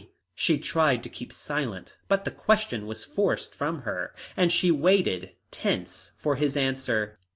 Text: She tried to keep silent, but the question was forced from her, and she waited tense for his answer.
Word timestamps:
She 0.33 0.57
tried 0.57 1.03
to 1.03 1.09
keep 1.09 1.31
silent, 1.31 1.95
but 2.07 2.25
the 2.25 2.31
question 2.31 2.87
was 2.87 3.05
forced 3.05 3.53
from 3.53 3.83
her, 3.83 4.15
and 4.35 4.51
she 4.51 4.71
waited 4.71 5.33
tense 5.51 6.11
for 6.17 6.37
his 6.37 6.57
answer. 6.57 7.19